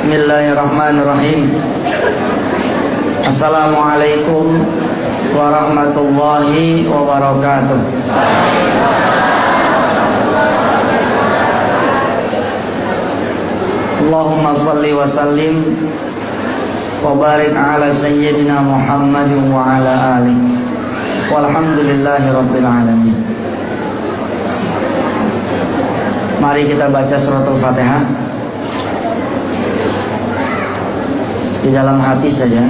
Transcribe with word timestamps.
Bismillahirrahmanirrahim. 0.00 1.60
Assalamualaikum 3.20 4.64
warahmatullahi 5.36 6.88
wabarakatuh. 6.88 7.80
Allahumma 14.00 14.56
salli 14.64 14.96
wa 14.96 15.04
sallim 15.04 15.68
wa 17.04 17.12
barik 17.20 17.52
ala 17.52 17.92
sayyidina 18.00 18.56
Muhammadin 18.64 19.52
wa 19.52 19.68
ala 19.68 20.24
alihi. 20.24 20.48
Walhamdulillahi 21.28 22.28
rabbil 22.32 22.64
alamin. 22.64 23.20
Mari 26.40 26.72
kita 26.72 26.88
baca 26.88 27.20
suratul 27.20 27.60
Fatihah 27.60 28.29
di 31.60 31.68
dalam 31.72 32.00
hati 32.00 32.28
saja. 32.32 32.64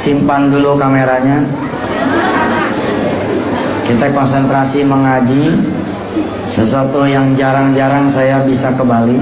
Simpan 0.00 0.48
dulu 0.48 0.80
kameranya. 0.80 1.44
Kita 3.84 4.06
konsentrasi 4.14 4.86
mengaji 4.86 5.50
sesuatu 6.54 7.04
yang 7.04 7.34
jarang-jarang 7.34 8.06
saya 8.08 8.46
bisa 8.46 8.70
ke 8.72 8.84
Bali. 8.86 9.18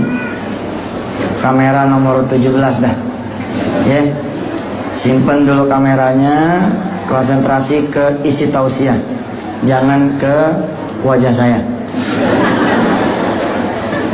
Kamera 1.41 1.89
nomor 1.89 2.29
17 2.29 2.85
dah. 2.85 2.97
Ya. 3.89 4.03
Simpan 4.99 5.47
dulu 5.47 5.71
kameranya, 5.71 6.69
konsentrasi 7.07 7.87
ke 7.87 8.19
isi 8.27 8.51
tausiah. 8.51 8.99
Jangan 9.63 10.19
ke 10.19 10.37
wajah 11.07 11.33
saya. 11.35 11.63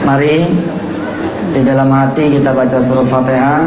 Mari 0.04 0.52
di 1.54 1.62
dalam 1.62 1.86
hati 1.86 2.34
kita 2.34 2.50
baca 2.50 2.82
surat 2.82 3.06
Fatihah 3.06 3.62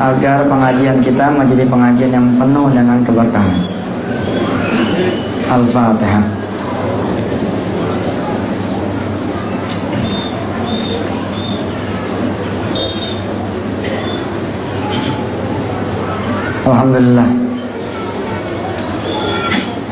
agar 0.00 0.48
pengajian 0.48 1.04
kita 1.04 1.28
menjadi 1.28 1.68
pengajian 1.68 2.12
yang 2.16 2.26
penuh 2.40 2.72
dengan 2.72 2.98
keberkahan. 3.04 3.60
Al-Fatihah. 5.52 6.26
Alhamdulillah 16.70 17.50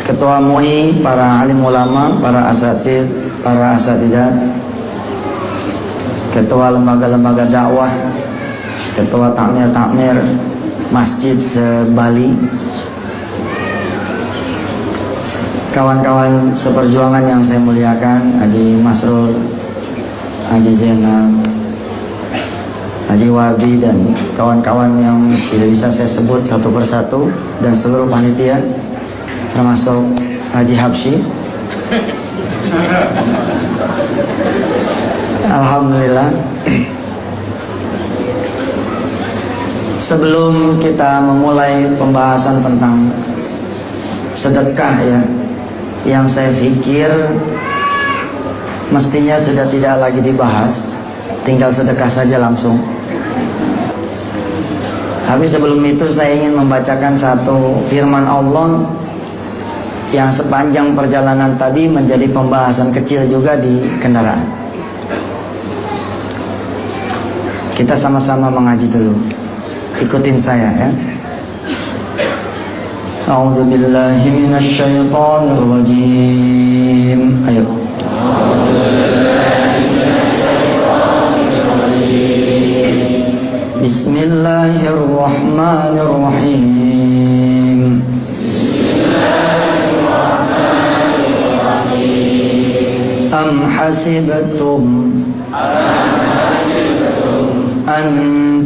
ketua 0.08 0.40
MUI, 0.40 1.04
para 1.04 1.44
alim 1.44 1.60
ulama, 1.60 2.16
para 2.16 2.48
asatid, 2.48 3.04
para 3.44 3.76
asatidat, 3.76 4.32
ketua 6.32 6.74
lembaga-lembaga 6.74 7.44
dakwah, 7.48 7.92
ketua 8.96 9.32
takmir-takmir 9.32 10.16
masjid 10.92 11.36
se-Bali, 11.52 12.32
kawan-kawan 15.72 16.56
seperjuangan 16.58 17.24
yang 17.28 17.42
saya 17.44 17.60
muliakan, 17.60 18.40
Haji 18.40 18.66
Masrul, 18.80 19.32
Haji 20.48 20.72
Zainal, 20.74 21.28
Haji 23.08 23.28
Wabi 23.32 23.80
dan 23.80 23.96
kawan-kawan 24.36 25.00
yang 25.00 25.18
tidak 25.48 25.68
bisa 25.72 25.88
saya 25.96 26.10
sebut 26.12 26.44
satu 26.44 26.68
persatu 26.68 27.32
dan 27.64 27.72
seluruh 27.72 28.04
panitia 28.04 28.60
termasuk 29.56 30.12
Haji 30.52 30.74
Habsyi 30.76 31.16
Alhamdulillah. 35.48 36.28
Sebelum 40.04 40.80
kita 40.80 41.24
memulai 41.24 41.88
pembahasan 42.00 42.64
tentang 42.64 43.12
sedekah 44.32 44.94
ya 45.04 45.20
Yang 46.08 46.24
saya 46.32 46.50
pikir 46.56 47.10
Mestinya 48.88 49.36
sudah 49.36 49.68
tidak 49.68 49.94
lagi 50.00 50.20
dibahas. 50.24 50.72
Tinggal 51.44 51.68
sedekah 51.76 52.08
saja 52.08 52.40
langsung. 52.40 52.80
Tapi 55.28 55.44
sebelum 55.44 55.84
itu 55.84 56.08
saya 56.08 56.40
ingin 56.40 56.56
membacakan 56.56 57.20
satu 57.20 57.84
firman 57.92 58.24
Allah 58.24 58.88
yang 60.08 60.32
sepanjang 60.32 60.96
perjalanan 60.96 61.60
tadi 61.60 61.84
menjadi 61.84 62.32
pembahasan 62.32 62.96
kecil 62.96 63.28
juga 63.28 63.60
di 63.60 63.76
kendaraan. 64.00 64.67
Kita 67.77 67.97
sama-sama 67.97 68.53
mengaji 68.53 68.85
dulu. 68.89 69.13
Ikutin 70.01 70.41
saya 70.41 70.71
ya. 70.77 70.89
A'udzu 73.23 73.63
billahi 73.65 74.29
minasyaitonir 74.29 75.63
rajim. 75.63 77.21
Ayo. 77.49 77.65
Bismillahirrahmanirrahim. 83.83 86.71
أم 93.33 93.65
حسبتم 93.65 94.83
أن 97.97 98.05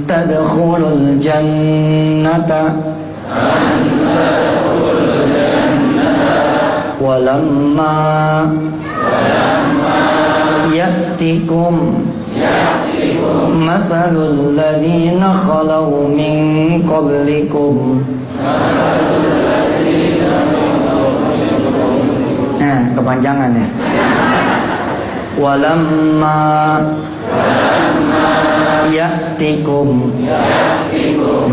تدخلوا 0.08 0.94
الجنة 0.94 2.52
ولما 7.02 7.98
يأتكم 10.74 11.74
مثل 13.58 14.16
الذين 14.18 15.24
خلوا 15.48 15.98
من 16.08 16.36
قبلكم 16.92 17.76
Nah, 22.58 22.84
kepanjangan 22.98 23.54
ya. 23.54 23.68
Walamma 25.40 26.38
يأتكم 28.93 30.11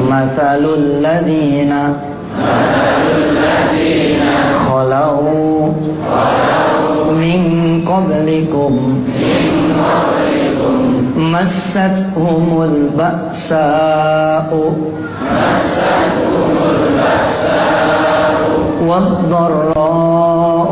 مثل 0.09 0.63
الذين 0.77 1.73
خلوا 4.69 5.71
من 7.11 7.41
قبلكم 7.87 8.73
مستهم 11.17 12.61
البأساء 12.63 14.49
والضراء 19.59 20.71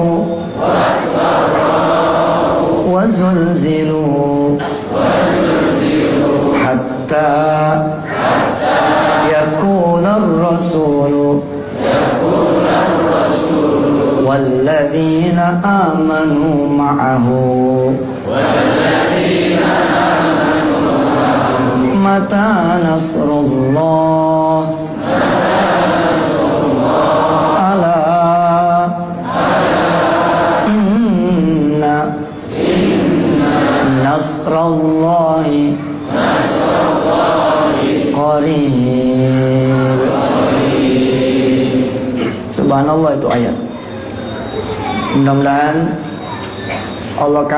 وزلزلوا 2.91 4.57
حتى 7.07 7.83
يكون 9.31 10.05
الرسول 10.05 11.41
والذين 14.25 15.39
آمنوا 15.65 16.67
معه 16.69 17.27
متى 21.95 22.53
نصر 22.89 23.29
الله 23.39 24.26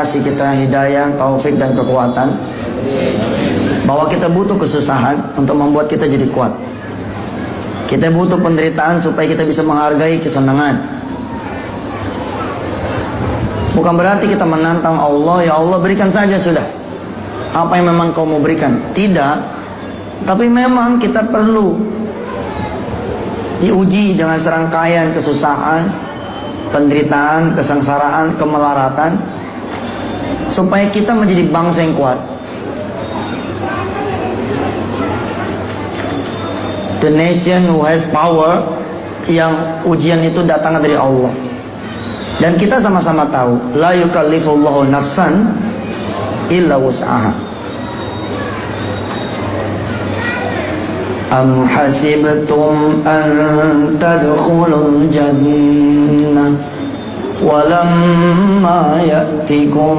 kasih 0.10 0.26
kita 0.26 0.66
hidayah, 0.66 1.14
taufik 1.14 1.54
dan 1.62 1.78
kekuatan. 1.78 2.34
Bahwa 3.86 4.10
kita 4.10 4.32
butuh 4.32 4.56
kesusahan 4.58 5.38
Untuk 5.38 5.54
membuat 5.54 5.86
kita 5.86 6.10
jadi 6.10 6.26
kuat. 6.34 6.50
Kita 7.86 8.10
butuh 8.10 8.42
penderitaan 8.42 8.98
Supaya 8.98 9.30
kita 9.30 9.46
bisa 9.46 9.62
menghargai 9.62 10.18
kesenangan. 10.18 10.98
Bukan 13.78 13.94
berarti 13.94 14.26
kita 14.34 14.50
menantang 14.50 14.98
Allah 14.98 15.46
Ya 15.46 15.54
Allah 15.54 15.78
berikan 15.78 16.10
saja 16.10 16.42
sudah. 16.42 16.66
Apa 17.54 17.78
yang 17.78 17.94
memang 17.94 18.18
kau 18.18 18.26
mau 18.26 18.42
berikan. 18.42 18.90
Tidak. 18.98 19.36
Tapi 20.26 20.50
memang 20.50 20.98
kita 20.98 21.30
perlu 21.30 21.78
diuji 23.62 24.16
dengan 24.18 24.40
serangkaian 24.42 25.16
kesusahan, 25.16 25.84
penderitaan, 26.72 27.56
kesengsaraan, 27.56 28.36
kemelaratan 28.36 29.39
supaya 30.48 30.88
kita 30.90 31.12
menjadi 31.12 31.52
bangsa 31.52 31.84
yang 31.84 31.96
kuat. 32.00 32.20
The 37.00 37.12
nation 37.12 37.72
who 37.72 37.84
has 37.88 38.04
power 38.12 38.60
yang 39.28 39.84
ujian 39.88 40.20
itu 40.24 40.44
datang 40.44 40.80
dari 40.84 41.00
Allah. 41.00 41.32
Dan 42.40 42.56
kita 42.56 42.80
sama-sama 42.80 43.28
tahu, 43.28 43.76
la 43.76 43.92
yukallifullahu 44.00 44.88
nafsan 44.88 45.52
illa 46.48 46.80
wus'aha. 46.80 47.32
Am 51.30 51.62
hasibtum 51.68 53.06
an 53.06 53.30
tadkhulul 54.02 55.08
jannah 55.14 55.99
ولما 57.50 59.02
يأتكم 59.04 59.96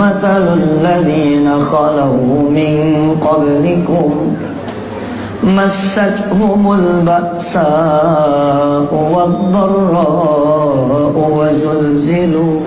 مثل 0.00 0.44
الذين 0.62 1.46
خلوا 1.64 2.50
من 2.50 2.76
قبلكم 3.20 4.10
مستهم 5.44 6.72
البأساء 7.72 8.90
والضراء 10.02 11.14
وزلزلوا 11.38 12.60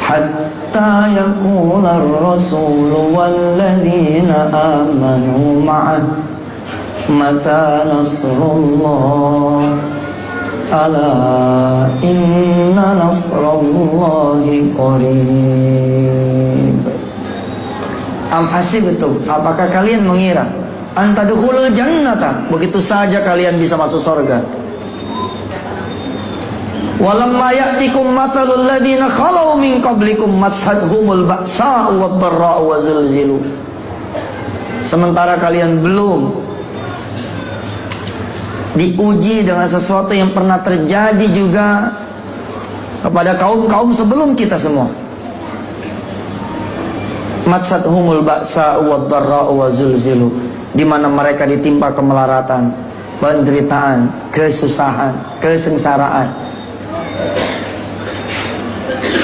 حتى 0.00 0.92
يقول 1.16 1.86
الرسول 1.86 2.92
والذين 3.14 4.30
آمنوا 4.54 5.62
معه 5.66 6.02
متى 7.08 7.80
نصر 7.94 8.38
الله 8.56 9.68
ألا 10.71 11.11
إن 12.03 12.75
نصر 12.75 13.43
الله 13.59 14.43
قريب 14.77 16.77
Am 18.27 18.43
hasibtum 18.51 19.23
apakah 19.23 19.71
kalian 19.71 20.03
mengira 20.03 20.43
antadkhulul 20.99 21.71
jannata 21.71 22.43
begitu 22.51 22.83
saja 22.83 23.23
kalian 23.23 23.55
bisa 23.55 23.79
masuk 23.79 24.03
surga 24.03 24.43
walamma 26.99 27.55
ya'tikum 27.55 28.11
mathalul 28.11 28.67
ladina 28.67 29.07
khalau 29.07 29.55
min 29.55 29.79
qablikum 29.79 30.27
mashadhumul 30.27 31.23
ba'sa'u 31.23 31.95
wad-dharra'u 32.03 32.63
wa 32.67 32.75
zilzilu 32.83 33.39
sementara 34.91 35.39
kalian 35.39 35.79
belum 35.79 36.35
diuji 38.72 39.44
dengan 39.44 39.68
sesuatu 39.68 40.12
yang 40.16 40.32
pernah 40.32 40.60
terjadi 40.64 41.26
juga 41.32 41.68
kepada 43.04 43.36
kaum-kaum 43.36 43.92
sebelum 43.92 44.32
kita 44.32 44.56
semua 44.56 44.88
matsatuhumul 47.42 48.22
ba'sa'u 48.22 48.86
wad-dharra'u 48.86 49.52
wa 49.52 49.68
zilzilu 49.74 50.30
di 50.72 50.84
mana 50.88 51.10
mereka 51.10 51.44
ditimpa 51.44 51.92
kemelaratan, 51.92 52.72
penderitaan, 53.20 54.30
kesusahan, 54.32 55.38
kesengsaraan. 55.38 56.28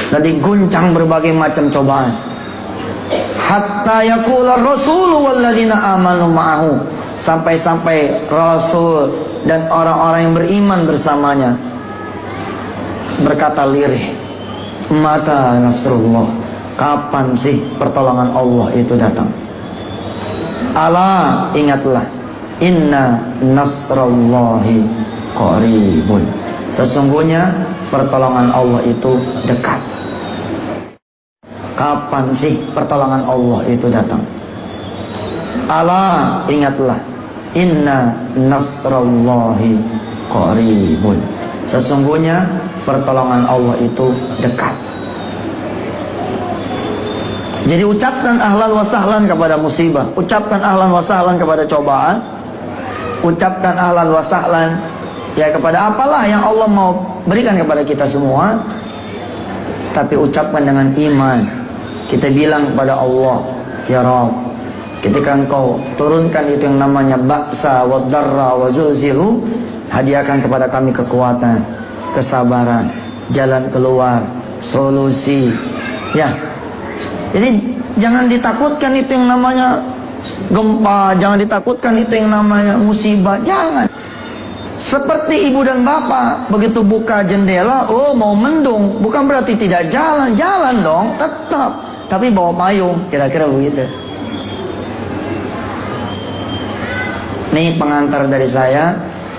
Dan 0.09 0.21
diguncang 0.25 0.97
berbagai 0.97 1.33
macam 1.37 1.69
cobaan. 1.69 2.13
Hatta 3.37 4.05
yakula 4.05 4.61
rasul 4.61 5.25
walladzina 5.25 5.97
amanu 5.97 6.29
ma'ahu. 6.33 6.73
Sampai-sampai 7.19 8.31
Rasul 8.31 9.11
dan 9.43 9.67
orang-orang 9.67 10.21
yang 10.23 10.35
beriman 10.39 10.81
bersamanya 10.87 11.51
berkata 13.27 13.67
lirih, 13.67 14.15
"Mata 14.95 15.59
Nasrullah? 15.59 16.31
Kapan 16.79 17.35
sih 17.35 17.59
pertolongan 17.75 18.31
Allah 18.39 18.71
itu 18.79 18.95
datang?" 18.95 19.27
Allah 20.79 21.51
ingatlah 21.59 22.07
Inna 22.59 23.35
nasrallahi 23.39 24.83
qaribun 25.35 26.23
Sesungguhnya 26.75 27.55
pertolongan 27.91 28.51
Allah 28.51 28.83
itu 28.87 29.19
dekat 29.47 29.81
Kapan 31.79 32.35
sih 32.35 32.59
pertolongan 32.75 33.23
Allah 33.27 33.63
itu 33.71 33.87
datang 33.87 34.38
Allah 35.67 36.47
ingatlah. 36.47 36.99
Inna 37.57 38.15
nasrallahi 38.37 39.81
qaribun. 40.31 41.19
Sesungguhnya 41.67 42.45
pertolongan 42.85 43.45
Allah 43.49 43.77
itu 43.81 44.13
dekat. 44.41 44.77
Jadi 47.69 47.85
ucapkan 47.85 48.41
ahlan 48.41 48.73
wa 48.73 48.85
sahlan 48.87 49.29
kepada 49.29 49.61
musibah, 49.61 50.09
ucapkan 50.17 50.57
ahlan 50.65 50.89
wa 50.89 51.05
sahlan 51.05 51.37
kepada 51.37 51.69
cobaan, 51.69 52.17
ucapkan 53.21 53.77
ahlan 53.77 54.09
wa 54.09 54.25
sahlan 54.25 54.71
ya 55.37 55.53
kepada 55.53 55.93
apalah 55.93 56.25
yang 56.25 56.41
Allah 56.41 56.65
mau 56.65 57.21
berikan 57.29 57.61
kepada 57.61 57.85
kita 57.85 58.09
semua. 58.09 58.57
Tapi 59.93 60.17
ucapkan 60.17 60.65
dengan 60.65 60.93
iman. 60.97 61.41
Kita 62.09 62.33
bilang 62.33 62.73
kepada 62.73 62.97
Allah, 62.97 63.37
ya 63.85 64.01
Rabb, 64.01 64.48
ketika 65.03 65.39
engkau 65.39 65.79
turunkan 65.95 66.55
itu 66.55 66.67
yang 66.67 66.79
namanya 66.79 67.17
baksa 67.19 67.87
wa 67.87 68.07
darra 68.11 68.59
wa 68.59 68.69
hadiahkan 69.89 70.45
kepada 70.45 70.69
kami 70.69 70.93
kekuatan, 70.93 71.59
kesabaran, 72.13 72.93
jalan 73.33 73.73
keluar, 73.73 74.21
solusi. 74.61 75.53
Ya, 76.17 76.33
jadi 77.33 77.61
jangan 78.01 78.29
ditakutkan 78.29 78.97
itu 78.97 79.13
yang 79.13 79.29
namanya 79.29 79.85
gempa, 80.49 81.17
jangan 81.21 81.39
ditakutkan 81.41 81.95
itu 82.01 82.15
yang 82.17 82.33
namanya 82.33 82.81
musibah, 82.81 83.41
jangan. 83.45 83.89
Seperti 84.79 85.51
ibu 85.51 85.67
dan 85.67 85.83
bapak 85.83 86.55
begitu 86.55 86.87
buka 86.87 87.27
jendela, 87.27 87.91
oh 87.91 88.15
mau 88.15 88.33
mendung, 88.33 89.03
bukan 89.03 89.27
berarti 89.27 89.59
tidak 89.59 89.91
jalan, 89.91 90.39
jalan 90.39 90.81
dong, 90.87 91.07
tetap. 91.19 91.71
Tapi 92.09 92.33
bawa 92.33 92.57
payung, 92.57 93.11
kira-kira 93.13 93.45
begitu. 93.51 93.85
Ini 97.49 97.81
pengantar 97.81 98.29
dari 98.29 98.49
saya, 98.49 98.93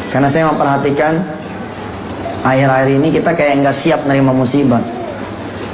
karena 0.09 0.29
saya 0.33 0.49
memperhatikan 0.49 1.13
akhir-akhir 2.41 2.89
ini 2.97 3.07
kita 3.13 3.31
kayak 3.37 3.53
nggak 3.61 3.77
siap 3.79 4.01
nerima 4.09 4.33
musibah. 4.33 4.81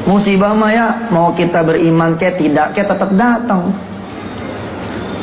Musibah 0.05 0.53
maya 0.53 1.09
mau 1.09 1.33
kita 1.33 1.65
beriman 1.65 2.19
ke 2.19 2.37
tidak 2.37 2.77
ke 2.77 2.83
tetap 2.85 3.09
datang. 3.17 3.73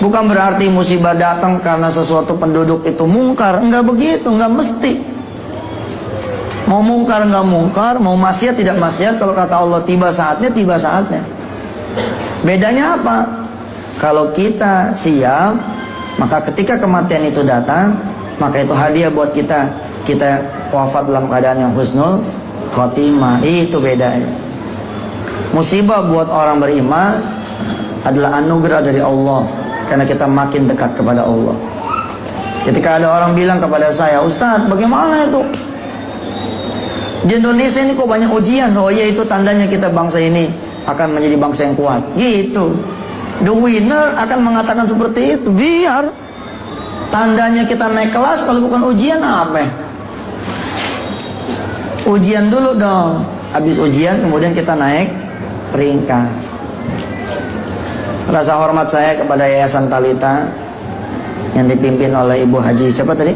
Bukan 0.02 0.26
berarti 0.26 0.66
musibah 0.66 1.14
datang 1.14 1.62
karena 1.62 1.95
sesuatu 1.95 2.35
penduduk 2.35 2.83
itu 2.83 3.07
mungkar, 3.07 3.62
enggak 3.62 3.87
begitu, 3.87 4.26
enggak 4.26 4.50
mesti. 4.50 4.92
Mau 6.66 6.83
mungkar 6.83 7.23
enggak 7.23 7.47
mungkar, 7.47 7.95
mau 8.02 8.19
maksiat 8.19 8.59
tidak 8.59 8.83
maksiat, 8.83 9.23
kalau 9.23 9.31
kata 9.31 9.54
Allah 9.54 9.81
tiba 9.87 10.11
saatnya, 10.11 10.50
tiba 10.50 10.75
saatnya. 10.75 11.23
Bedanya 12.42 12.99
apa? 12.99 13.19
Kalau 14.02 14.35
kita 14.35 14.99
siap, 14.99 15.54
maka 16.21 16.45
ketika 16.52 16.76
kematian 16.76 17.28
itu 17.28 17.40
datang, 17.45 17.97
maka 18.37 18.64
itu 18.64 18.75
hadiah 18.75 19.09
buat 19.12 19.33
kita. 19.33 19.90
Kita 20.02 20.42
wafat 20.75 21.07
dalam 21.07 21.31
keadaan 21.31 21.62
yang 21.62 21.73
husnul 21.78 22.26
khotimah. 22.75 23.38
Itu 23.47 23.78
bedanya. 23.78 24.28
Musibah 25.54 26.02
buat 26.09 26.26
orang 26.26 26.59
beriman 26.59 27.23
adalah 28.02 28.42
anugerah 28.42 28.81
dari 28.83 28.99
Allah 28.99 29.47
karena 29.87 30.04
kita 30.09 30.26
makin 30.26 30.66
dekat 30.66 30.99
kepada 30.99 31.23
Allah. 31.23 31.54
Ketika 32.62 32.99
ada 32.99 33.11
orang 33.11 33.35
bilang 33.35 33.59
kepada 33.59 33.90
saya, 33.95 34.23
Ustadz 34.23 34.71
bagaimana 34.71 35.28
itu? 35.28 35.42
Di 37.23 37.38
Indonesia 37.38 37.78
ini 37.78 37.95
kok 37.95 38.11
banyak 38.11 38.31
ujian. 38.31 38.75
Oh 38.75 38.90
iya 38.90 39.07
itu 39.07 39.23
tandanya 39.26 39.71
kita 39.71 39.90
bangsa 39.95 40.19
ini 40.19 40.50
akan 40.83 41.14
menjadi 41.14 41.37
bangsa 41.38 41.61
yang 41.71 41.76
kuat. 41.78 42.02
Gitu. 42.19 42.64
The 43.42 43.50
winner 43.50 44.14
akan 44.14 44.38
mengatakan 44.42 44.87
seperti 44.87 45.38
itu. 45.38 45.50
Biar 45.50 46.06
tandanya 47.11 47.66
kita 47.66 47.90
naik 47.90 48.14
kelas 48.14 48.46
kalau 48.46 48.62
bukan 48.62 48.87
ujian 48.94 49.18
apa? 49.18 49.66
Ujian 52.06 52.50
dulu 52.50 52.78
dong. 52.78 53.26
Habis 53.50 53.76
ujian 53.82 54.22
kemudian 54.22 54.54
kita 54.54 54.78
naik 54.78 55.11
peringkat. 55.75 56.30
Rasa 58.30 58.54
hormat 58.54 58.88
saya 58.94 59.18
kepada 59.18 59.44
Yayasan 59.44 59.90
Talita 59.90 60.46
yang 61.52 61.66
dipimpin 61.68 62.14
oleh 62.14 62.46
Ibu 62.46 62.62
Haji 62.62 62.88
siapa 62.94 63.12
tadi? 63.12 63.34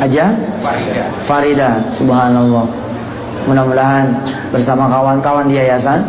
Aja 0.00 0.34
Farida. 0.64 1.04
Farida, 1.28 1.70
subhanallah. 1.94 2.66
Mudah-mudahan 3.46 4.06
bersama 4.50 4.90
kawan-kawan 4.90 5.46
di 5.46 5.54
yayasan 5.54 6.02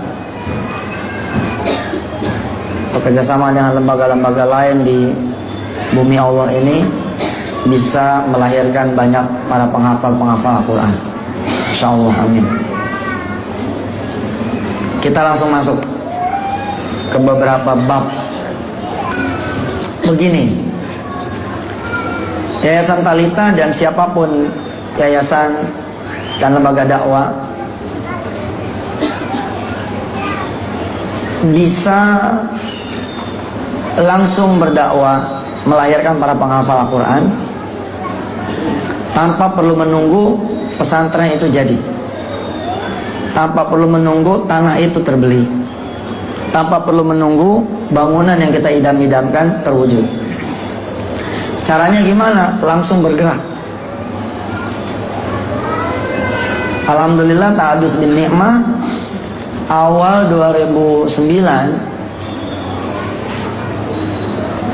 kerjasama 3.08 3.56
dengan 3.56 3.72
lembaga-lembaga 3.80 4.44
lain 4.44 4.84
di 4.84 5.00
bumi 5.96 6.20
Allah 6.20 6.52
ini 6.52 6.84
bisa 7.72 8.28
melahirkan 8.28 9.00
banyak 9.00 9.48
para 9.48 9.64
penghafal-penghafal 9.72 10.60
Al-Quran. 10.60 10.92
Insya 11.72 11.88
Allah, 11.88 12.16
amin. 12.28 12.46
Kita 15.00 15.24
langsung 15.24 15.56
masuk 15.56 15.80
ke 17.16 17.18
beberapa 17.24 17.72
bab. 17.88 18.12
Begini, 20.04 20.68
Yayasan 22.60 23.08
Talita 23.08 23.56
dan 23.56 23.72
siapa 23.72 24.12
pun 24.12 24.52
yayasan 25.00 25.64
dan 26.44 26.60
lembaga 26.60 26.84
dakwah 26.84 27.32
bisa 31.54 32.02
langsung 33.98 34.62
berdakwah 34.62 35.42
melahirkan 35.66 36.22
para 36.22 36.38
penghafal 36.38 36.86
Al-Quran 36.86 37.24
tanpa 39.18 39.58
perlu 39.58 39.74
menunggu 39.74 40.38
pesantren 40.78 41.34
itu 41.34 41.50
jadi 41.50 41.78
tanpa 43.34 43.66
perlu 43.66 43.90
menunggu 43.90 44.46
tanah 44.46 44.78
itu 44.78 45.02
terbeli 45.02 45.46
tanpa 46.54 46.86
perlu 46.86 47.02
menunggu 47.02 47.66
bangunan 47.90 48.38
yang 48.38 48.54
kita 48.54 48.70
idam-idamkan 48.70 49.66
terwujud 49.66 50.06
caranya 51.66 52.06
gimana? 52.06 52.62
langsung 52.62 53.02
bergerak 53.02 53.42
Alhamdulillah 56.88 57.52
ta'adus 57.58 58.00
bin 58.00 58.16
ni'mah 58.16 58.64
awal 59.68 60.32
2009 60.32 61.87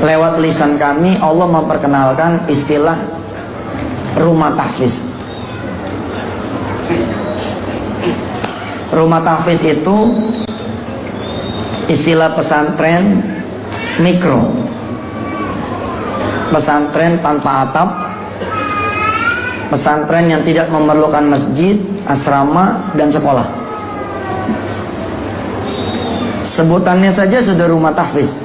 lewat 0.04 0.36
lisan 0.44 0.76
kami 0.76 1.16
Allah 1.16 1.48
memperkenalkan 1.48 2.44
istilah 2.52 2.98
rumah 4.20 4.52
tahfiz. 4.52 4.94
Rumah 8.94 9.20
tahfiz 9.24 9.60
itu 9.64 9.96
istilah 11.88 12.36
pesantren 12.36 13.24
mikro. 14.04 14.52
Pesantren 16.52 17.18
tanpa 17.24 17.66
atap. 17.66 17.88
Pesantren 19.72 20.30
yang 20.30 20.46
tidak 20.46 20.70
memerlukan 20.70 21.26
masjid, 21.26 21.80
asrama, 22.06 22.94
dan 22.94 23.10
sekolah. 23.10 23.48
Sebutannya 26.54 27.10
saja 27.10 27.42
sudah 27.42 27.66
rumah 27.66 27.90
tahfiz. 27.90 28.43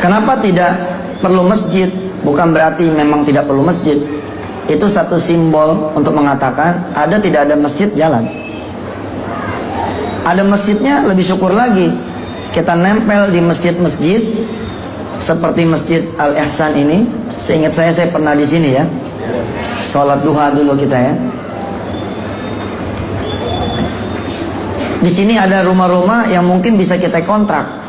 Kenapa 0.00 0.40
tidak 0.40 0.72
perlu 1.20 1.44
masjid? 1.44 1.92
Bukan 2.24 2.52
berarti 2.56 2.88
memang 2.88 3.24
tidak 3.28 3.48
perlu 3.48 3.64
masjid. 3.64 3.96
Itu 4.68 4.88
satu 4.88 5.20
simbol 5.20 5.92
untuk 5.96 6.16
mengatakan 6.16 6.92
ada 6.96 7.20
tidak 7.20 7.48
ada 7.48 7.56
masjid 7.56 7.88
jalan. 7.92 8.24
Ada 10.24 10.44
masjidnya 10.44 11.04
lebih 11.08 11.24
syukur 11.24 11.52
lagi. 11.52 11.92
Kita 12.52 12.76
nempel 12.76 13.30
di 13.32 13.40
masjid-masjid 13.40 14.20
seperti 15.20 15.62
Masjid 15.64 16.02
Al 16.16 16.36
Ihsan 16.36 16.76
ini. 16.76 17.08
Seingat 17.40 17.72
saya 17.72 17.92
saya 17.96 18.08
pernah 18.12 18.36
di 18.36 18.44
sini 18.44 18.76
ya. 18.76 18.84
Sholat 19.92 20.20
duha 20.20 20.52
dulu 20.52 20.76
kita 20.76 20.96
ya. 20.96 21.14
Di 25.00 25.08
sini 25.08 25.40
ada 25.40 25.64
rumah-rumah 25.64 26.28
yang 26.28 26.44
mungkin 26.44 26.76
bisa 26.76 27.00
kita 27.00 27.24
kontrak 27.24 27.79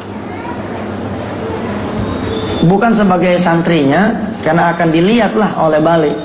bukan 2.66 2.94
sebagai 2.94 3.42
santrinya 3.42 4.36
karena 4.46 4.74
akan 4.76 4.88
dilihatlah 4.90 5.50
oleh 5.62 5.80
balik. 5.82 6.16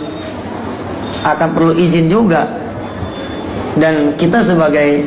Akan 1.24 1.56
perlu 1.56 1.72
izin 1.74 2.06
juga. 2.12 2.44
Dan 3.76 4.16
kita 4.16 4.40
sebagai 4.40 5.04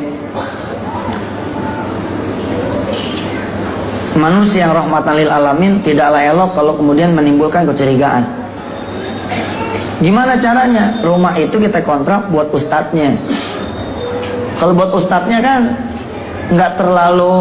manusia 4.14 4.66
yang 4.66 4.74
rahmatan 4.74 5.14
lil 5.18 5.30
alamin 5.30 5.82
tidaklah 5.82 6.22
elok 6.22 6.50
kalau 6.54 6.72
kemudian 6.78 7.14
menimbulkan 7.14 7.66
kecurigaan. 7.66 8.26
Gimana 10.00 10.40
caranya? 10.40 11.02
Rumah 11.04 11.36
itu 11.36 11.60
kita 11.60 11.84
kontrak 11.84 12.32
buat 12.32 12.48
ustadznya. 12.54 13.20
Kalau 14.56 14.72
buat 14.76 14.92
ustadznya 14.96 15.38
kan 15.40 15.60
nggak 16.50 16.72
terlalu 16.82 17.36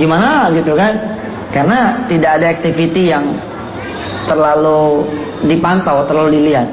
gimana 0.00 0.48
gitu 0.54 0.72
kan 0.72 0.96
karena 1.54 2.08
tidak 2.10 2.30
ada 2.40 2.46
activity 2.50 3.12
yang 3.14 3.38
terlalu 4.26 5.06
dipantau, 5.46 6.02
terlalu 6.10 6.42
dilihat. 6.42 6.68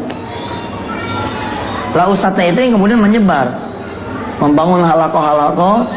Lah 1.94 2.10
ustadznya 2.10 2.58
itu 2.58 2.60
yang 2.66 2.74
kemudian 2.82 2.98
menyebar. 2.98 3.54
Membangun 4.42 4.82
halako-halako, 4.82 5.88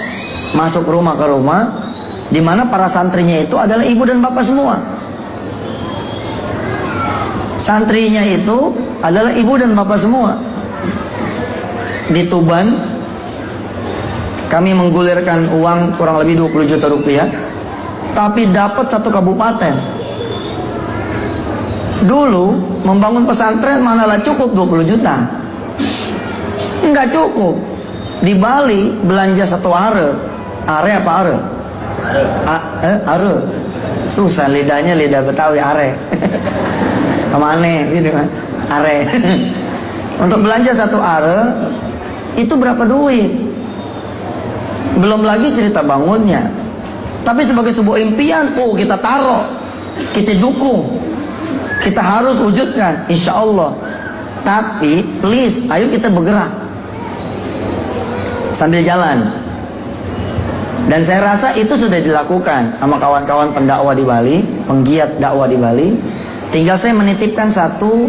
masuk 0.53 0.85
rumah 0.85 1.17
ke 1.17 1.25
rumah, 1.25 1.63
di 2.29 2.39
mana 2.45 2.69
para 2.69 2.93
santrinya 2.93 3.41
itu 3.41 3.57
adalah 3.57 3.83
ibu 3.83 4.03
dan 4.05 4.21
bapak 4.21 4.45
semua. 4.45 4.77
Santrinya 7.65 8.23
itu 8.23 8.77
adalah 9.01 9.33
ibu 9.33 9.53
dan 9.57 9.73
bapak 9.73 9.99
semua. 9.99 10.37
Di 12.13 12.29
Tuban, 12.31 12.77
kami 14.47 14.71
menggulirkan 14.77 15.59
uang 15.59 15.99
kurang 15.99 16.23
lebih 16.23 16.47
20 16.47 16.71
juta 16.71 16.87
rupiah 16.87 17.46
tapi 18.17 18.49
dapat 18.49 18.89
satu 18.89 19.13
kabupaten. 19.13 19.75
Dulu 22.09 22.47
membangun 22.81 23.29
pesantren 23.29 23.85
manalah 23.85 24.25
cukup 24.25 24.57
20 24.57 24.89
juta. 24.89 25.17
Enggak 26.81 27.13
cukup. 27.13 27.61
Di 28.25 28.33
Bali 28.41 28.97
belanja 29.05 29.45
satu 29.45 29.69
are. 29.69 30.09
Are 30.65 30.91
apa 30.97 31.11
are? 31.13 31.37
A, 32.49 32.57
eh, 32.81 32.99
are. 33.05 33.35
Susah 34.17 34.49
lidahnya 34.49 34.97
lidah 34.97 35.21
Betawi 35.21 35.61
are. 35.61 35.93
Ke 37.33 37.37
mana 37.37 37.93
gitu 37.93 38.09
kan? 38.09 38.27
Are. 38.73 38.97
Untuk 40.25 40.41
belanja 40.41 40.73
satu 40.73 40.97
are 40.97 41.39
itu 42.41 42.53
berapa 42.57 42.81
duit? 42.89 43.29
Belum 44.97 45.21
lagi 45.21 45.53
cerita 45.53 45.85
bangunnya. 45.85 46.66
Tapi 47.27 47.43
sebagai 47.43 47.75
sebuah 47.75 47.99
impian, 47.99 48.55
oh 48.55 48.79
kita 48.79 49.03
taruh, 49.03 49.51
kita 50.15 50.39
dukung, 50.39 51.03
kita 51.83 51.99
harus 51.99 52.39
wujudkan, 52.39 53.11
insya 53.11 53.35
Allah. 53.35 53.75
Tapi 54.47 55.19
please, 55.19 55.59
ayo 55.67 55.91
kita 55.91 56.07
bergerak 56.07 56.55
sambil 58.55 58.79
jalan. 58.87 59.27
Dan 60.87 61.03
saya 61.03 61.35
rasa 61.35 61.59
itu 61.59 61.75
sudah 61.75 61.99
dilakukan 61.99 62.79
sama 62.79 62.95
kawan-kawan 63.03 63.51
pendakwah 63.51 63.91
di 63.91 64.07
Bali, 64.07 64.37
penggiat 64.71 65.19
dakwah 65.19 65.51
di 65.51 65.59
Bali. 65.59 65.89
Tinggal 66.55 66.79
saya 66.79 66.95
menitipkan 66.95 67.51
satu 67.51 68.07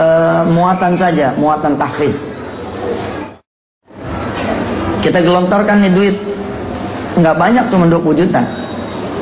uh, 0.00 0.48
muatan 0.48 0.96
saja, 0.96 1.36
muatan 1.36 1.76
tahfiz. 1.76 2.16
Kita 5.04 5.20
gelontorkan 5.20 5.84
nih 5.84 5.92
duit 5.92 6.16
nggak 7.16 7.36
banyak 7.36 7.64
cuma 7.72 7.88
20 7.88 8.20
juta. 8.20 8.42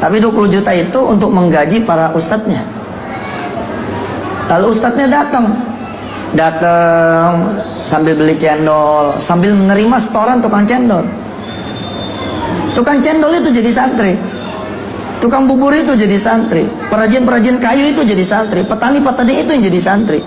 Tapi 0.03 0.19
20 0.19 0.51
juta 0.51 0.71
itu 0.75 1.01
untuk 1.01 1.31
menggaji 1.31 1.87
para 1.87 2.11
ustadznya. 2.13 2.67
Lalu 4.51 4.67
ustadznya 4.75 5.07
datang. 5.09 5.47
Datang 6.35 7.31
sambil 7.87 8.19
beli 8.19 8.35
cendol 8.35 9.23
sambil 9.23 9.55
menerima 9.55 9.97
setoran 10.03 10.43
tukang 10.43 10.67
cendol. 10.67 11.07
Tukang 12.75 12.99
cendol 13.07 13.39
itu 13.39 13.55
jadi 13.55 13.71
santri. 13.71 14.19
Tukang 15.23 15.47
bubur 15.47 15.71
itu 15.73 15.95
jadi 15.95 16.19
santri. 16.19 16.67
Perajin-perajin 16.91 17.63
kayu 17.63 17.95
itu 17.95 18.03
jadi 18.03 18.25
santri. 18.27 18.67
Petani-petani 18.67 19.47
itu 19.47 19.51
yang 19.55 19.63
jadi 19.71 19.81
santri. 19.81 20.21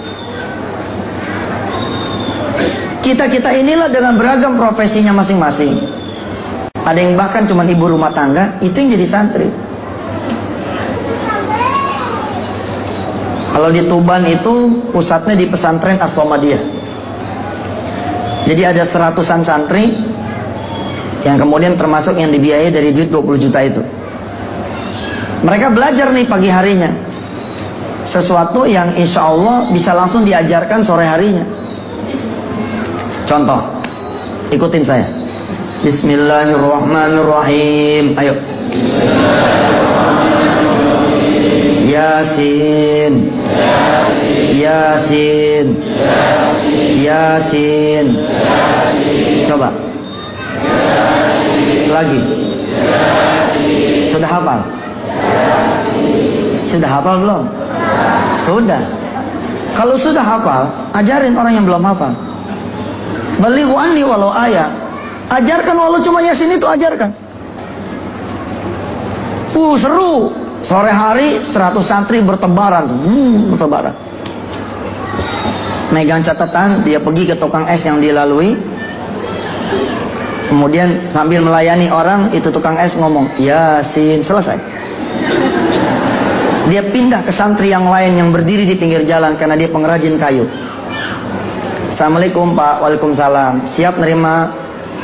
Kita-kita 3.03 3.51
inilah 3.51 3.91
dengan 3.91 4.15
beragam 4.15 4.55
profesinya 4.55 5.11
masing-masing 5.11 5.96
ada 6.87 6.99
yang 7.03 7.19
bahkan 7.19 7.43
cuma 7.43 7.67
ibu 7.67 7.83
rumah 7.83 8.15
tangga, 8.15 8.63
itu 8.63 8.71
yang 8.79 8.95
jadi 8.95 9.07
santri. 9.11 9.51
Kalau 13.51 13.73
di 13.75 13.83
Tuban 13.91 14.23
itu 14.23 14.87
pusatnya 14.95 15.35
di 15.35 15.51
pesantren 15.51 15.99
Aslomadiyah. 15.99 16.63
Jadi 18.47 18.61
ada 18.63 18.87
seratusan 18.87 19.43
santri 19.43 19.99
yang 21.27 21.35
kemudian 21.35 21.75
termasuk 21.75 22.15
yang 22.15 22.31
dibiayai 22.31 22.71
dari 22.71 22.95
duit 22.95 23.11
20 23.11 23.43
juta 23.43 23.59
itu. 23.59 23.83
Mereka 25.43 25.75
belajar 25.75 26.07
nih 26.15 26.23
pagi 26.29 26.47
harinya. 26.47 26.91
Sesuatu 28.07 28.63
yang 28.63 28.95
insya 28.95 29.27
Allah 29.27 29.67
bisa 29.75 29.91
langsung 29.91 30.23
diajarkan 30.23 30.87
sore 30.87 31.03
harinya. 31.03 31.43
Contoh, 33.27 33.59
ikutin 34.55 34.85
saya. 34.87 35.16
Bismillahirrahmanirrahim. 35.77 38.17
Ayo. 38.17 38.33
Yasin 41.87 43.13
Yasin 44.57 45.65
Yasin 47.01 48.05
Coba 49.45 49.69
Lagi 51.93 52.21
Sudah 54.09 54.29
hafal? 54.29 54.59
Sudah 56.69 56.89
hafal 56.89 57.15
belum? 57.21 57.43
Sudah 58.45 58.81
Kalau 59.77 59.95
sudah 60.01 60.23
hafal 60.25 60.63
Ajarin 60.97 61.37
orang 61.37 61.53
yang 61.53 61.65
belum 61.65 61.81
hafal 61.81 62.13
Balighu 63.41 63.73
anni 63.77 64.01
walau 64.05 64.33
ayat 64.33 64.69
Ajarkan 65.27 65.75
walau 65.75 65.99
cuma 65.99 66.23
Yasin 66.23 66.55
itu 66.55 66.63
ajarkan 66.63 67.11
Uh 69.57 69.75
seru 69.75 70.31
Sore 70.65 70.89
hari 70.89 71.45
100 71.53 71.79
santri 71.85 72.17
bertebaran, 72.25 72.89
hmm, 72.89 73.53
bertebaran. 73.53 73.93
Megang 75.93 76.25
catatan, 76.25 76.81
dia 76.81 76.97
pergi 76.97 77.29
ke 77.29 77.35
tukang 77.37 77.69
es 77.69 77.85
yang 77.85 78.01
dilalui. 78.01 78.57
Kemudian 80.49 81.07
sambil 81.13 81.43
melayani 81.45 81.87
orang, 81.93 82.33
itu 82.33 82.49
tukang 82.49 82.75
es 82.81 82.97
ngomong, 82.97 83.37
Yasin, 83.37 84.25
selesai. 84.25 84.57
Dia 86.67 86.89
pindah 86.91 87.23
ke 87.23 87.31
santri 87.31 87.71
yang 87.71 87.87
lain 87.87 88.19
yang 88.19 88.29
berdiri 88.33 88.67
di 88.67 88.75
pinggir 88.75 89.07
jalan 89.07 89.39
karena 89.39 89.55
dia 89.55 89.71
pengrajin 89.71 90.19
kayu. 90.19 90.43
Assalamualaikum 91.95 92.57
Pak, 92.57 92.83
Waalaikumsalam. 92.83 93.71
Siap 93.71 93.95
nerima, 94.03 94.51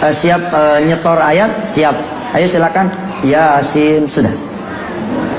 uh, 0.04 0.14
siap 0.14 0.44
uh, 0.52 0.78
nyetor 0.84 1.16
ayat? 1.16 1.72
Siap. 1.72 1.96
Ayo 2.36 2.46
silakan. 2.52 2.92
Yasin, 3.24 4.04
sudah. 4.04 4.36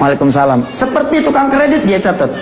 Waalaikumsalam. 0.00 0.72
Seperti 0.72 1.20
tukang 1.20 1.52
kredit 1.52 1.84
dia 1.84 2.00
catat. 2.00 2.32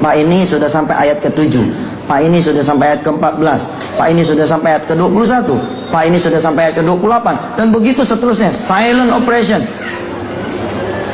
Pak 0.00 0.14
ini 0.16 0.48
sudah 0.48 0.72
sampai 0.72 0.96
ayat 0.96 1.20
ke-7. 1.20 1.60
Pak 2.08 2.24
ini 2.24 2.40
sudah 2.40 2.64
sampai 2.64 2.96
ayat 2.96 3.00
ke-14. 3.04 3.60
Pak 4.00 4.06
ini 4.08 4.22
sudah 4.24 4.46
sampai 4.48 4.68
ayat 4.74 4.84
ke-21. 4.88 5.48
Pak 5.92 6.02
ini 6.08 6.16
sudah 6.16 6.40
sampai 6.40 6.72
ayat 6.72 6.80
ke-28. 6.80 7.26
Dan 7.60 7.66
begitu 7.68 8.00
seterusnya. 8.08 8.56
Silent 8.64 9.12
operation. 9.12 9.60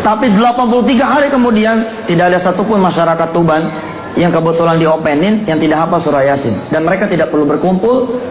Tapi 0.06 0.30
83 0.38 1.02
hari 1.02 1.28
kemudian 1.34 2.06
tidak 2.06 2.30
ada 2.30 2.38
satupun 2.38 2.78
masyarakat 2.78 3.28
Tuban 3.34 3.66
yang 4.14 4.30
kebetulan 4.30 4.78
diopenin 4.78 5.42
yang 5.44 5.58
tidak 5.58 5.82
hafal 5.82 5.98
surah 5.98 6.22
Yasin. 6.22 6.54
Dan 6.70 6.86
mereka 6.86 7.10
tidak 7.10 7.34
perlu 7.34 7.42
berkumpul, 7.42 8.22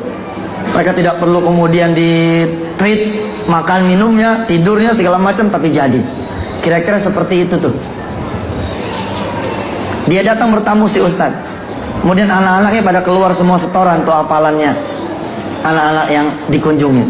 mereka 0.76 0.92
tidak 0.92 1.24
perlu 1.24 1.40
kemudian 1.40 1.96
di 1.96 2.44
treat 2.76 3.02
makan 3.48 3.88
minumnya, 3.88 4.44
tidurnya 4.44 4.92
segala 4.92 5.16
macam 5.16 5.48
tapi 5.48 5.72
jadi. 5.72 6.04
Kira-kira 6.60 7.00
seperti 7.00 7.48
itu 7.48 7.56
tuh. 7.56 7.72
Dia 10.12 10.22
datang 10.28 10.52
bertamu 10.52 10.92
si 10.92 11.00
Ustad. 11.00 11.32
Kemudian 12.04 12.28
anak-anaknya 12.28 12.84
pada 12.84 13.02
keluar 13.08 13.32
semua 13.32 13.56
setoran 13.56 14.04
tuh 14.04 14.12
apalannya. 14.12 14.76
Anak-anak 15.64 16.08
yang 16.12 16.28
dikunjungi. 16.52 17.06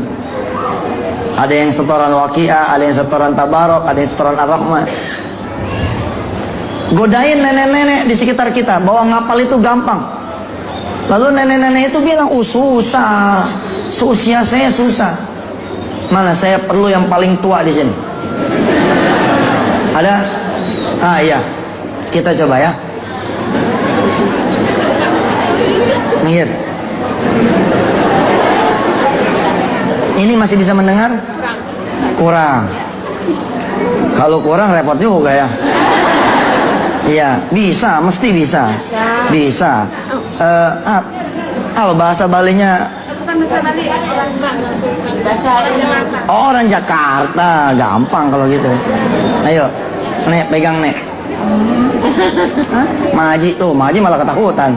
Ada 1.36 1.52
yang 1.52 1.74
setoran 1.74 2.14
wakia, 2.16 2.70
ada 2.70 2.86
yang 2.86 2.96
setoran 2.96 3.34
tabarok, 3.34 3.84
ada 3.90 3.98
yang 3.98 4.12
setoran 4.14 4.38
ar-rahman. 4.38 4.86
Godain 6.94 7.42
nenek-nenek 7.42 8.08
di 8.08 8.16
sekitar 8.16 8.54
kita 8.54 8.78
bahwa 8.78 9.10
ngapal 9.10 9.42
itu 9.42 9.58
gampang. 9.58 10.15
Lalu 11.06 11.38
nenek-nenek 11.38 11.94
itu 11.94 12.00
bilang, 12.02 12.34
oh 12.34 12.42
susah, 12.42 13.46
seusia 13.94 14.42
saya 14.42 14.74
susah. 14.74 15.14
Mana 16.10 16.34
saya 16.34 16.62
perlu 16.66 16.90
yang 16.90 17.06
paling 17.06 17.38
tua 17.42 17.62
di 17.62 17.74
sini. 17.74 17.94
Ada? 19.94 20.16
Ah 21.02 21.18
iya. 21.22 21.40
Kita 22.10 22.34
coba 22.34 22.58
ya. 22.58 22.72
Minggir. 26.26 26.50
Ini 30.16 30.34
masih 30.34 30.58
bisa 30.58 30.74
mendengar? 30.74 31.12
Kurang. 32.18 32.72
Kalau 34.16 34.40
kurang 34.42 34.72
repot 34.72 34.98
juga 34.98 35.30
ya. 35.36 35.48
Iya, 37.06 37.30
bisa, 37.54 38.02
mesti 38.02 38.28
bisa. 38.34 38.64
Bisa. 39.30 39.86
Uh, 40.36 40.72
ah, 40.84 41.02
apa 41.76 41.94
bahasa 41.96 42.24
Balinya? 42.28 43.04
Oh, 46.28 46.42
orang 46.52 46.68
Jakarta, 46.68 47.76
gampang 47.76 48.26
kalau 48.32 48.46
gitu. 48.48 48.72
Ayo, 49.48 49.66
Nek, 50.28 50.48
pegang 50.52 50.80
Nek. 50.80 50.96
Maji 53.12 53.56
tuh, 53.60 53.72
Maji 53.76 53.98
malah 54.00 54.20
ketakutan. 54.22 54.72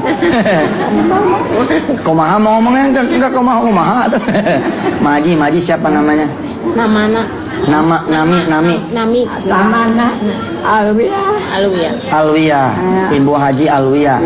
komaha 2.07 2.37
mau 2.39 2.59
ngomongnya 2.59 2.85
enggak 2.93 3.05
enggak 3.09 3.33
komaha 3.33 3.59
komaha 3.63 3.99
tuh. 4.11 4.23
Maji, 5.07 5.39
Maji 5.39 5.59
siapa 5.63 5.87
namanya? 5.91 6.27
Namana. 6.75 7.23
Nama 7.69 7.97
Nami 8.07 8.39
Nami. 8.47 8.77
Nami. 8.95 9.23
Namana 9.47 10.15
Alwia. 10.63 11.23
Alwia. 11.51 11.91
Alwia. 12.13 12.63
Ibu 13.15 13.33
Haji 13.35 13.67
Alwia. 13.67 14.17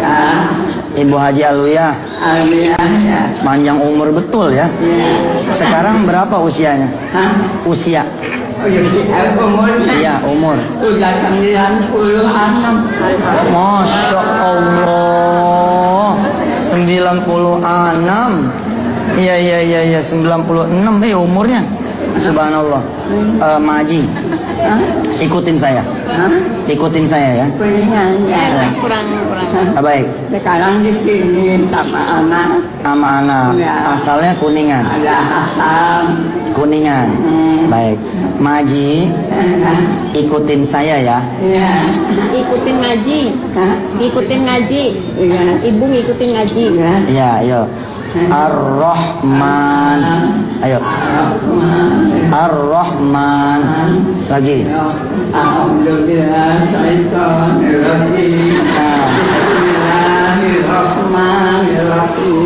Ibu 0.93 1.17
Haji 1.17 1.41
Alwia. 1.45 1.89
Alwia 2.21 2.77
ya. 2.77 3.21
Panjang 3.41 3.81
umur 3.81 4.13
betul 4.13 4.53
ya. 4.53 4.69
Sekarang 5.57 6.05
berapa 6.05 6.37
usianya? 6.41 6.89
Hah? 7.13 7.33
Usia. 7.65 8.05
Oh, 8.63 8.71
ya, 8.71 8.79
umurnya 9.35 9.91
Iya, 9.99 10.15
umur. 10.23 10.55
udah 10.79 11.11
96. 11.19 11.83
Masya 13.51 14.23
Allah 14.23 16.15
96 16.71 17.27
Iya 19.19 19.35
iya 19.35 19.59
iya 19.67 19.81
iya 19.83 20.01
96 20.07 21.03
Eh 21.03 21.11
umurnya 21.19 21.59
Subhanallah 22.23 22.83
Eh, 23.43 23.59
Maji 23.59 24.07
Hah? 24.63 24.79
Ikutin 25.19 25.57
saya 25.59 25.83
Hah? 26.07 26.33
Ikutin 26.71 27.05
saya 27.11 27.31
ya 27.43 27.47
Kuningan 27.59 28.13
ya. 28.31 28.43
Eh, 28.63 28.71
kurang 28.79 29.07
kurang. 29.27 29.49
Ah, 29.75 29.83
Baik 29.83 30.07
Sekarang 30.31 30.87
di 30.87 30.93
sini 31.03 31.67
sama 31.69 32.23
anak 32.23 32.49
Sama 32.83 33.09
anak 33.23 33.51
Ya. 33.59 33.75
Asalnya 33.99 34.33
Kuningan 34.39 34.85
ada 34.87 35.17
Hasan. 35.19 36.05
Kuningan 36.55 37.09
Hmm. 37.19 37.67
Baik 37.67 37.99
Maji 38.39 39.11
Ikutin 40.13 40.63
saya 40.69 41.01
ya 41.01 41.19
Iya. 41.41 41.71
Ikutin 42.33 42.77
ngaji. 42.81 43.21
Hah? 43.57 43.73
Ikutin 43.97 44.41
ngaji. 44.45 44.85
Iya. 45.17 45.43
Ibu 45.73 45.85
ngikutin 45.89 46.29
ngaji. 46.37 46.65
Iya. 46.77 46.93
Ya 47.09 47.29
ayo 47.41 47.61
Ar-Rahman. 48.13 50.01
Ayo. 50.61 50.79
Ar-Rahman. 52.29 53.61
Lagi. 54.29 54.69
Alhamdulillah 55.33 56.61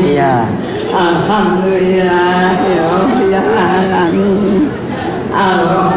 Iya. 0.07 0.47
Alhamdulillah 0.95 2.47
Alamin 5.37 5.96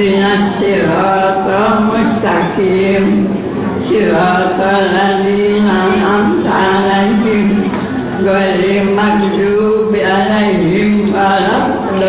Ihdinas 0.00 0.56
siratal 0.56 1.92
mustaqim 1.92 3.28
Siratal 3.84 4.96
ladzina 4.96 5.92
an'amta 5.92 6.48
'alaihim 6.48 7.68
ghairil 8.24 8.96
maghdubi 8.96 10.00
'alaihim 10.00 11.04
waladdallin 11.12 12.00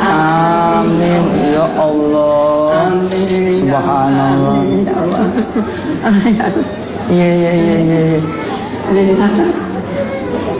Amin 0.00 1.28
Ya 1.52 1.68
Allah 1.76 2.96
Subhanallah 3.60 4.64
Iya 7.12 7.28
iya 7.36 7.52
iya 7.52 7.76
iya 7.84 8.00
iya. 8.16 9.65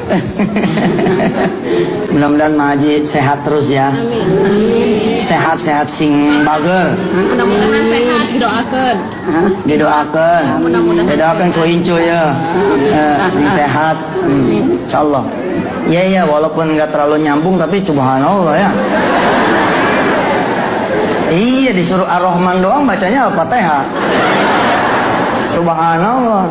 Mudah-mudahan 2.15 2.55
Maji 2.55 3.03
sehat 3.07 3.43
terus 3.43 3.67
ya. 3.67 3.91
Sehat-sehat 5.27 5.91
sing 5.99 6.43
bager. 6.47 6.95
Mudah-mudahan 7.13 7.85
sehat 7.91 8.27
didoakan. 8.33 8.97
Didoakan. 9.67 10.43
Mudah-mudahan 10.63 11.07
Didoakan 11.11 11.47
ku 11.53 11.63
incu 11.67 11.97
ya. 11.99 12.23
Eh, 12.87 13.17
sing 13.35 13.47
sehat. 13.53 13.97
Hmm, 14.27 14.83
Insya 14.83 15.07
Allah 15.07 15.23
Iya 15.87 16.03
iya 16.03 16.23
walaupun 16.27 16.75
nggak 16.75 16.91
terlalu 16.91 17.23
nyambung 17.23 17.63
Tapi 17.63 17.79
subhanallah 17.87 18.59
ya. 18.59 18.71
Iya 21.27 21.75
disuruh 21.75 22.07
Ar-Rahman 22.07 22.63
doang 22.63 22.87
bacanya 22.87 23.31
Al-Fatihah. 23.31 23.83
Subhanallah. 25.51 26.45